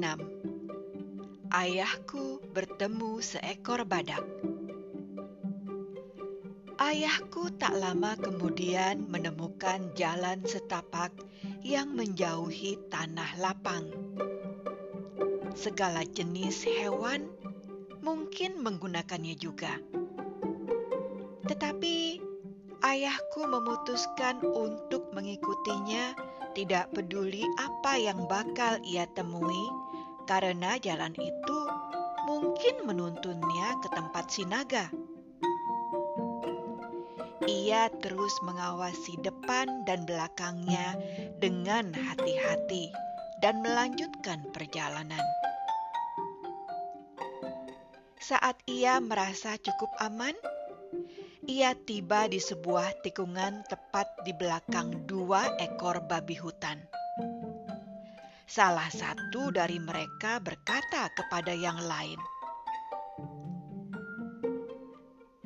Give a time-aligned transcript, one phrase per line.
[0.00, 0.24] keenam,
[1.52, 4.24] ayahku bertemu seekor badak.
[6.80, 11.12] Ayahku tak lama kemudian menemukan jalan setapak
[11.60, 13.92] yang menjauhi tanah lapang.
[15.52, 17.28] Segala jenis hewan
[18.00, 19.76] mungkin menggunakannya juga,
[21.44, 22.24] tetapi
[22.80, 26.16] ayahku memutuskan untuk mengikutinya,
[26.50, 29.79] tidak peduli apa yang bakal ia temui,
[30.30, 31.58] karena jalan itu
[32.30, 34.86] mungkin menuntunnya ke tempat sinaga.
[37.50, 40.94] Ia terus mengawasi depan dan belakangnya
[41.42, 42.94] dengan hati-hati
[43.42, 45.24] dan melanjutkan perjalanan.
[48.22, 50.38] Saat ia merasa cukup aman,
[51.50, 56.99] ia tiba di sebuah tikungan tepat di belakang dua ekor babi hutan.
[58.50, 62.18] Salah satu dari mereka berkata kepada yang lain,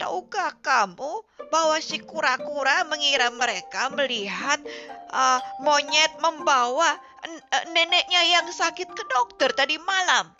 [0.00, 1.12] "Tahukah kamu
[1.52, 4.64] bahwa si kura-kura mengira mereka melihat
[5.12, 10.32] uh, monyet membawa uh, neneknya yang sakit ke dokter tadi malam.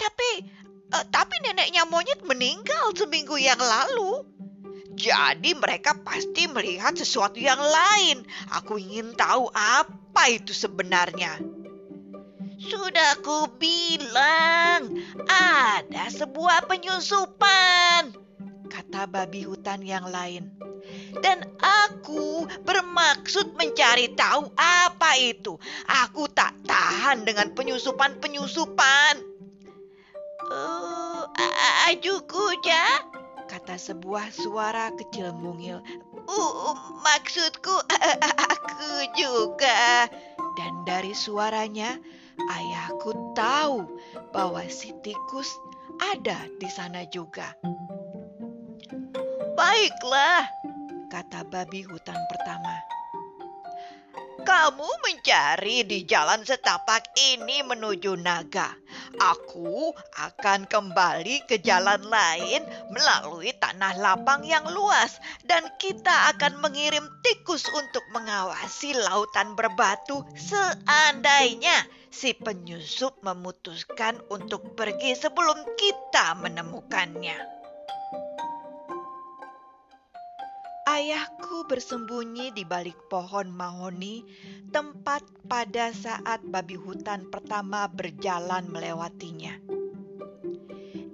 [0.00, 0.48] Tapi
[0.96, 4.24] uh, tapi neneknya monyet meninggal seminggu yang lalu.
[4.92, 8.24] Jadi mereka pasti melihat sesuatu yang lain.
[8.60, 11.61] Aku ingin tahu apa itu sebenarnya.
[12.62, 14.94] Sudah ku bilang,
[15.26, 18.22] ada sebuah penyusupan
[18.72, 20.48] kata babi hutan yang lain.
[21.20, 25.60] Dan aku bermaksud mencari tahu apa itu.
[25.84, 29.20] Aku tak tahan dengan penyusupan-penyusupan.
[30.52, 31.24] Uh,
[31.92, 33.04] ajuku ja,
[33.48, 35.84] kata sebuah suara kecil mungil.
[36.24, 37.76] Uh, maksudku
[38.52, 40.08] aku juga.
[40.56, 41.96] Dan dari suaranya,
[42.50, 43.86] ayahku tahu
[44.34, 45.48] bahwa si tikus
[46.12, 47.54] ada di sana juga.
[49.54, 50.50] Baiklah,
[51.06, 52.81] kata babi hutan pertama.
[54.42, 58.74] Kamu mencari di jalan setapak ini menuju naga.
[59.22, 67.06] Aku akan kembali ke jalan lain melalui tanah lapang yang luas, dan kita akan mengirim
[67.22, 77.61] tikus untuk mengawasi lautan berbatu seandainya si penyusup memutuskan untuk pergi sebelum kita menemukannya.
[80.92, 84.28] Ayahku bersembunyi di balik pohon mahoni,
[84.76, 89.56] tempat pada saat babi hutan pertama berjalan melewatinya.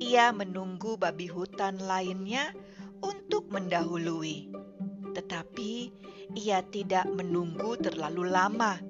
[0.03, 2.50] Ia menunggu babi hutan lainnya
[3.06, 4.50] untuk mendahului,
[5.15, 5.94] tetapi
[6.34, 8.83] ia tidak menunggu terlalu lama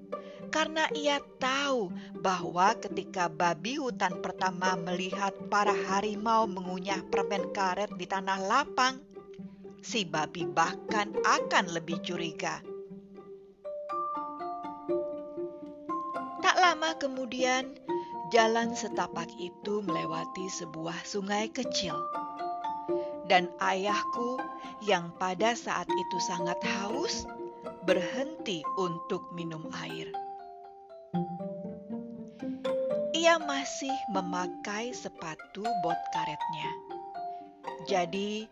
[0.48, 1.93] karena ia tahu
[2.25, 9.04] bahwa ketika babi hutan pertama melihat para harimau mengunyah permen karet di tanah lapang,
[9.83, 12.61] si babi bahkan akan lebih curiga.
[16.39, 17.77] Tak lama kemudian,
[18.33, 21.97] jalan setapak itu melewati sebuah sungai kecil.
[23.28, 24.41] Dan ayahku
[24.89, 27.28] yang pada saat itu sangat haus
[27.84, 30.09] berhenti untuk minum air.
[33.12, 36.71] Ia masih memakai sepatu bot karetnya.
[37.84, 38.49] Jadi,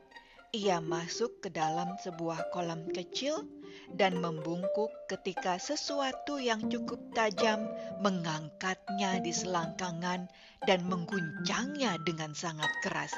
[0.54, 3.46] ia masuk ke dalam sebuah kolam kecil
[3.94, 7.70] dan membungkuk ketika sesuatu yang cukup tajam
[8.02, 10.26] mengangkatnya di selangkangan
[10.66, 13.14] dan mengguncangnya dengan sangat keras.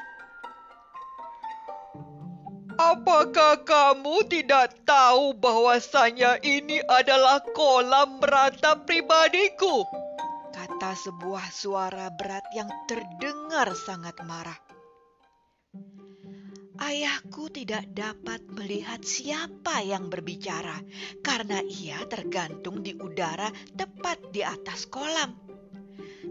[2.78, 9.82] Apakah kamu tidak tahu bahwasanya ini adalah kolam merata pribadiku?
[10.54, 14.67] Kata sebuah suara berat yang terdengar sangat marah.
[16.88, 20.80] Ayahku tidak dapat melihat siapa yang berbicara
[21.20, 25.36] karena ia tergantung di udara tepat di atas kolam.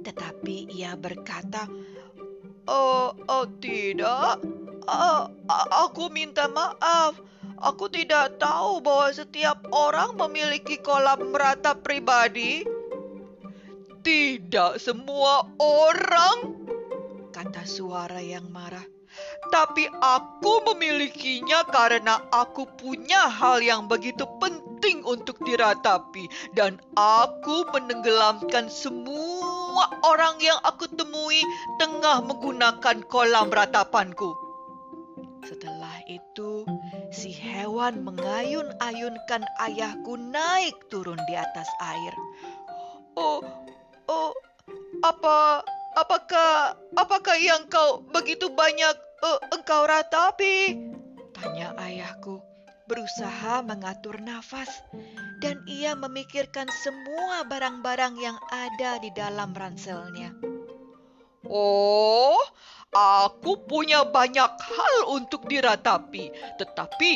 [0.01, 1.69] Tetapi ia berkata,
[2.65, 4.41] "Oh, oh tidak.
[4.81, 5.29] Uh,
[5.85, 7.21] aku minta maaf.
[7.61, 12.65] Aku tidak tahu bahwa setiap orang memiliki kolam merata pribadi."
[14.01, 16.65] Tidak semua orang,
[17.29, 18.96] kata suara yang marah
[19.49, 28.67] tapi aku memilikinya karena aku punya hal yang begitu penting untuk diratapi, dan aku menenggelamkan
[28.67, 31.41] semua orang yang aku temui
[31.79, 34.35] tengah menggunakan kolam ratapanku.
[35.47, 36.67] Setelah itu,
[37.07, 42.13] si hewan mengayun-ayunkan ayahku naik turun di atas air.
[43.15, 43.39] Oh,
[44.11, 44.35] oh,
[45.01, 45.63] apa
[45.95, 50.77] apakah apakah yang kau begitu banyak uh, engkau ratapi?
[51.33, 52.41] Tanya ayahku
[52.87, 54.71] berusaha mengatur nafas
[55.43, 60.31] dan ia memikirkan semua barang-barang yang ada di dalam ranselnya.
[61.47, 62.39] Oh,
[62.91, 67.11] aku punya banyak hal untuk diratapi, tetapi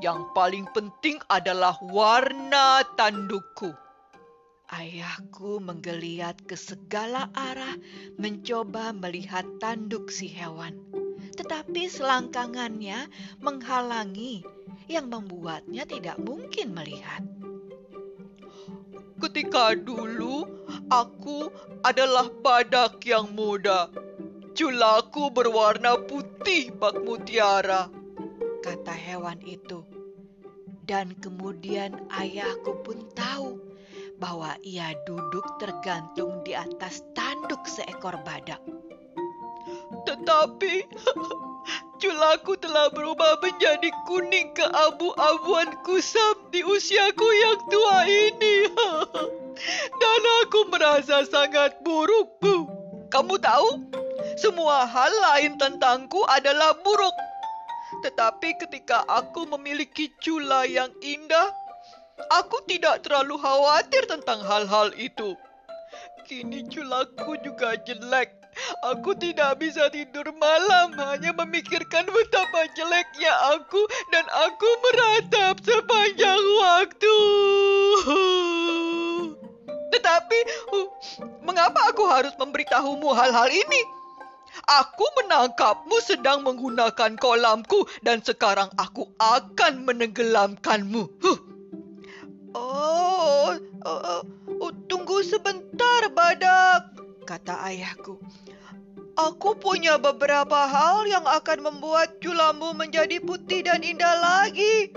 [0.00, 3.74] yang paling penting adalah warna tandukku.
[4.68, 7.76] Ayahku menggeliat ke segala arah
[8.20, 10.76] mencoba melihat tanduk si hewan.
[11.34, 13.10] Tetapi selangkangannya
[13.42, 14.46] menghalangi
[14.88, 17.20] yang membuatnya tidak mungkin melihat.
[19.18, 20.46] Ketika dulu
[20.88, 21.50] aku
[21.82, 23.90] adalah badak yang muda.
[24.58, 27.86] Julaku berwarna putih bak mutiara,
[28.62, 29.86] kata hewan itu.
[30.82, 33.60] Dan kemudian ayahku pun tahu
[34.18, 38.58] bahwa ia duduk tergantung di atas tanduk seekor badak.
[40.08, 40.74] Tetapi
[42.00, 48.56] julaku telah berubah menjadi kuning keabu-abuan kusam di usiaku yang tua ini.
[50.00, 52.40] Dan aku merasa sangat buruk.
[53.12, 53.84] Kamu tahu,
[54.40, 57.12] semua hal lain tentangku adalah buruk.
[58.00, 61.50] Tetapi ketika aku memiliki cula yang indah,
[62.26, 65.38] Aku tidak terlalu khawatir tentang hal-hal itu.
[66.26, 68.34] Kini culaku juga jelek.
[68.94, 77.18] Aku tidak bisa tidur malam hanya memikirkan betapa jeleknya aku dan aku meratap sepanjang waktu.
[79.94, 80.38] Tetapi,
[80.74, 80.88] uh,
[81.42, 83.82] mengapa aku harus memberitahumu hal-hal ini?
[84.68, 91.08] Aku menangkapmu sedang menggunakan kolamku dan sekarang aku akan menenggelamkanmu.
[92.56, 94.22] Oh, oh,
[94.60, 96.96] oh, tunggu sebentar, Badak,
[97.28, 98.18] kata ayahku.
[99.18, 104.94] Aku punya beberapa hal yang akan membuat culamu menjadi putih dan indah lagi.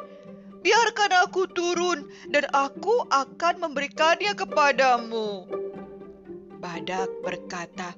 [0.61, 5.49] Biarkan aku turun dan aku akan memberikannya kepadamu.
[6.61, 7.97] Badak berkata,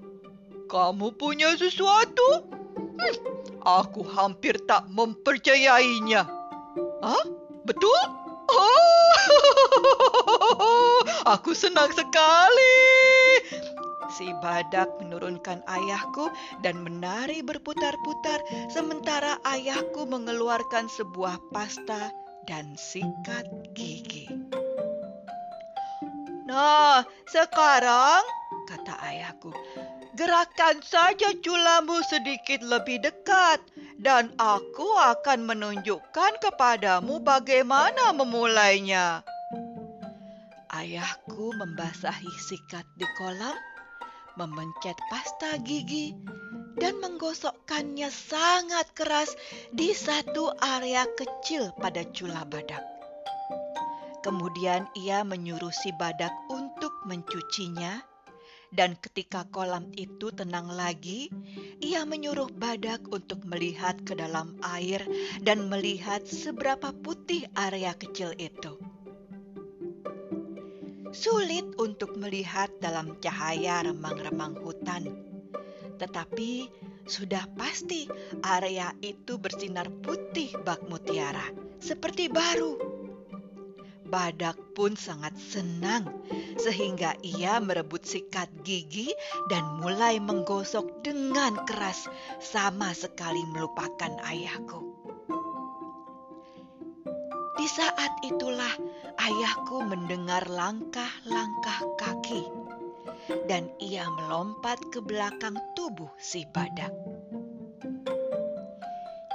[0.71, 2.47] Kamu punya sesuatu?
[2.79, 3.15] Hmm,
[3.67, 6.23] aku hampir tak mempercayainya.
[7.03, 7.25] Hah?
[7.67, 7.99] Betul?
[8.47, 9.11] Oh,
[11.35, 12.92] aku senang sekali.
[14.13, 16.29] Si badak menurunkan ayahku
[16.61, 22.13] dan menari berputar-putar sementara ayahku mengeluarkan sebuah pasta
[22.45, 24.29] dan sikat gigi.
[26.45, 28.21] Nah, sekarang,
[28.69, 29.49] kata ayahku,
[30.13, 33.57] gerakan saja culamu sedikit lebih dekat
[33.97, 39.25] dan aku akan menunjukkan kepadamu bagaimana memulainya.
[40.69, 43.57] Ayahku membasahi sikat di kolam,
[44.39, 46.17] memencet pasta gigi,
[46.77, 49.33] dan menggosokkannya sangat keras
[49.69, 52.81] di satu area kecil pada cula badak.
[54.23, 57.99] Kemudian ia menyuruh si badak untuk mencucinya
[58.73, 61.29] dan ketika kolam itu tenang lagi,
[61.77, 65.05] ia menyuruh badak untuk melihat ke dalam air
[65.45, 68.73] dan melihat seberapa putih area kecil itu.
[71.13, 75.13] Sulit untuk melihat dalam cahaya remang-remang hutan,
[76.01, 76.67] tetapi
[77.05, 78.09] sudah pasti
[78.41, 82.93] area itu bersinar putih bak mutiara, seperti baru
[84.13, 86.05] badak pun sangat senang
[86.61, 89.09] sehingga ia merebut sikat gigi
[89.49, 92.05] dan mulai menggosok dengan keras
[92.37, 94.85] sama sekali melupakan ayahku.
[97.57, 98.77] Di saat itulah
[99.23, 102.43] ayahku mendengar langkah-langkah kaki
[103.47, 106.91] dan ia melompat ke belakang tubuh si badak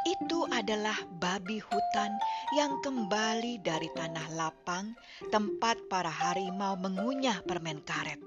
[0.09, 2.13] itu adalah babi hutan
[2.57, 4.97] yang kembali dari tanah lapang
[5.33, 8.21] tempat para harimau mengunyah permen karet.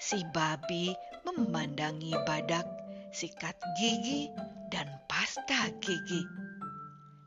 [0.00, 0.92] Si babi
[1.24, 2.68] memandangi badak,
[3.12, 4.28] sikat gigi,
[4.68, 6.43] dan pasta gigi.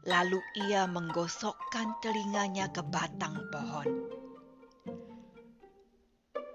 [0.07, 4.07] Lalu ia menggosokkan telinganya ke batang pohon.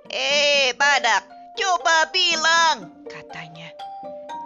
[0.08, 1.28] Eh, badak,
[1.60, 3.68] coba bilang, katanya.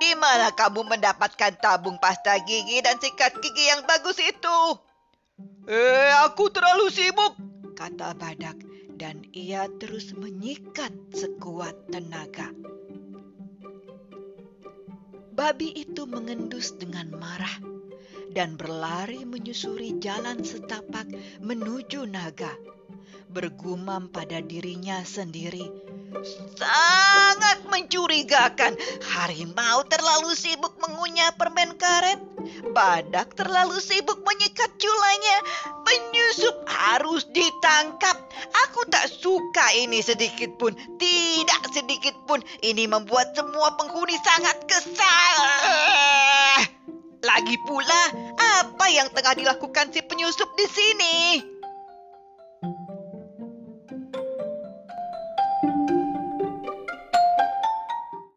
[0.02, 4.58] Di mana kamu mendapatkan tabung pasta gigi dan sikat gigi yang bagus itu?
[5.70, 7.38] Eh, aku terlalu sibuk,
[7.78, 8.58] kata badak
[8.98, 12.50] dan ia terus menyikat sekuat tenaga.
[15.30, 17.75] Babi itu mengendus dengan marah
[18.36, 21.08] dan berlari menyusuri jalan setapak
[21.40, 22.52] menuju naga,
[23.32, 25.64] bergumam pada dirinya sendiri,
[26.56, 28.78] Sangat mencurigakan.
[29.04, 32.22] Harimau terlalu sibuk mengunyah permen karet.
[32.72, 35.36] Badak terlalu sibuk menyikat culanya.
[35.84, 38.16] Penyusup harus ditangkap.
[38.68, 40.72] Aku tak suka ini sedikit pun.
[40.96, 42.40] Tidak sedikit pun.
[42.64, 45.36] Ini membuat semua penghuni sangat kesal.
[47.26, 48.02] Lagi pula,
[48.38, 51.16] apa yang tengah dilakukan si penyusup di sini?